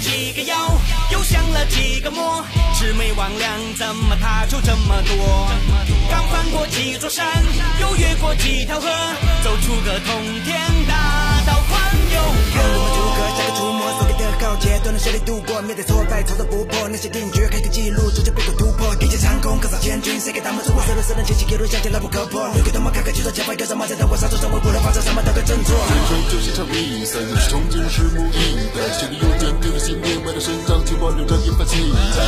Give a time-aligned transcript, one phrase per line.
[0.00, 0.56] 几个妖，
[1.10, 5.50] 又降了几个魔，魑魅魍魉怎么他就这么多？
[6.08, 7.26] 刚翻过几座山，
[7.80, 8.88] 又越过几条河，
[9.42, 11.80] 走出个通天大道宽
[12.14, 12.18] 又
[12.54, 13.18] 看我们如阔。
[13.18, 25.76] 何下个出没，所谓的浩劫都能顺利度过，面对挫败操作不破，那些定局开个记录，逐渐被我突破，地界长空，横扫千军，谁给他们出我色路是人前期一路向前牢不可破，留给他们看看举手前方有什么在等我杀出生活不能发生什么都可振作。
[25.76, 28.88] 人生就是一场比赛，你是憧憬，拭目以待。
[28.96, 29.18] 心里
[30.38, 32.22] 有坚定的信念，为了生长，请保留着一份期待。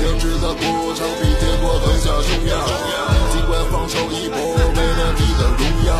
[0.00, 0.64] 要知道过
[0.94, 2.56] 程比结果更加重要，
[3.30, 5.92] 尽管放手一搏，为了你的荣耀。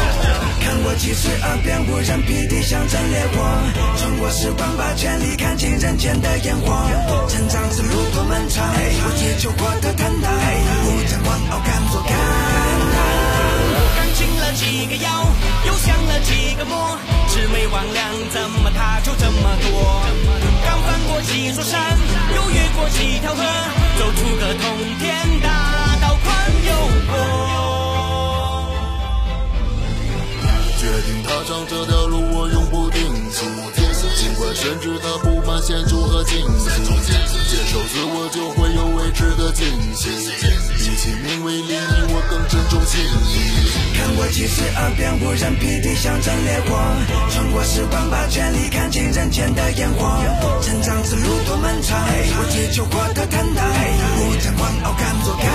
[0.64, 3.44] 看过七十二变，无人匹敌，像阵烈火。
[3.98, 6.72] 穿过时光，八千里看尽人间的烟火。
[7.28, 10.32] 成长之路多漫长，我追求过的坦荡，
[10.84, 11.20] 不将
[21.22, 21.98] 几座山，
[22.34, 23.42] 又越过几条河，
[23.98, 25.48] 走出个通天大
[26.00, 26.28] 道宽
[26.66, 26.70] 又
[27.06, 27.12] 阔。
[30.78, 33.44] 决定踏上这条路，我永不停息。
[34.16, 36.64] 尽管深知它布满险阻和荆棘，
[37.48, 40.08] 接受自我就会有未知的惊喜。
[40.76, 41.74] 比起名为利，
[42.08, 43.70] 我更珍重心意。
[43.96, 46.80] 看过七十二变，无人匹敌，象征烈火。
[47.30, 50.18] 穿过时光，把权力看尽人间的烟火。
[51.30, 53.62] 路多漫长，我追求过得坦荡，
[54.18, 55.46] 不将狂傲看作看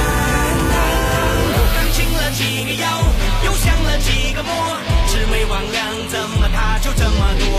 [1.76, 2.88] 刚清了几个妖，
[3.44, 4.52] 又降了几个魔，
[5.12, 5.76] 魑魅魍魉
[6.08, 7.52] 怎么他就这么多？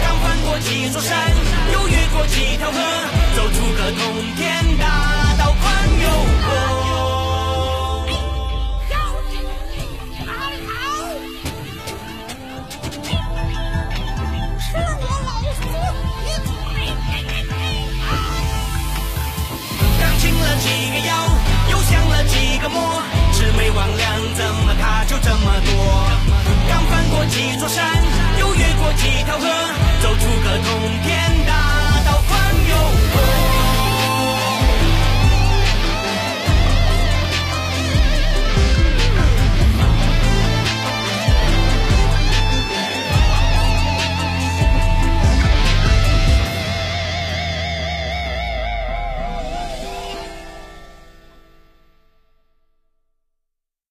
[0.00, 1.34] 刚翻过几座山，
[1.72, 2.78] 又越过几条河，
[3.34, 4.00] 走出个通
[4.36, 4.53] 天
[30.54, 31.03] back home.